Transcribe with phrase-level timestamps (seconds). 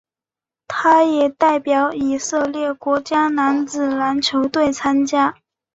[0.67, 5.35] 他也代表以色列国家男子篮球队参赛。